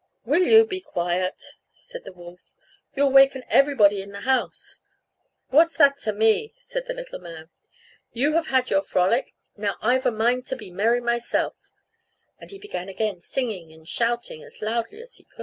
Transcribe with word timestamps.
"Will 0.25 0.41
you 0.41 0.65
be 0.65 0.81
quiet?" 0.81 1.43
said 1.75 2.05
the 2.05 2.11
wolf, 2.11 2.55
"you'll 2.95 3.09
awaken 3.09 3.43
everybody 3.47 4.01
in 4.01 4.13
the 4.13 4.21
house." 4.21 4.79
"What's 5.49 5.77
that 5.77 5.99
to 5.99 6.11
me?" 6.11 6.55
said 6.57 6.87
the 6.87 6.95
little 6.95 7.19
man, 7.19 7.51
"you 8.11 8.33
have 8.33 8.47
had 8.47 8.71
your 8.71 8.81
frolic, 8.81 9.35
now 9.55 9.75
I've 9.79 10.07
a 10.07 10.11
mind 10.11 10.47
to 10.47 10.55
be 10.55 10.71
merry 10.71 11.01
myself;" 11.01 11.53
and 12.39 12.49
he 12.49 12.57
began 12.57 12.89
again 12.89 13.21
singing 13.21 13.71
and 13.71 13.87
shouting 13.87 14.41
as 14.43 14.59
loudly 14.59 14.99
as 15.03 15.17
he 15.17 15.23
could. 15.25 15.39